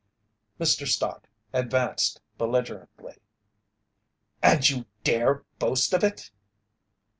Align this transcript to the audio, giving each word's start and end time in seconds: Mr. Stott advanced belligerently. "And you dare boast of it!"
Mr. 0.59 0.87
Stott 0.87 1.27
advanced 1.53 2.21
belligerently. 2.39 3.17
"And 4.41 4.67
you 4.67 4.85
dare 5.03 5.43
boast 5.59 5.93
of 5.93 6.03
it!" 6.03 6.31